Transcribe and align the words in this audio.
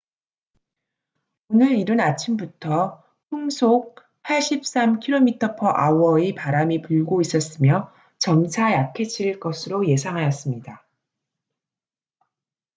오늘 1.49 1.77
이른 1.77 1.99
아침부터 1.99 3.03
풍속 3.29 3.99
83km/h의 4.23 6.33
바람이 6.33 6.81
불고 6.81 7.21
있었으며 7.21 7.93
점차 8.17 8.73
약해질 8.73 9.39
것으로 9.39 9.87
예상하였습니다 9.87 10.83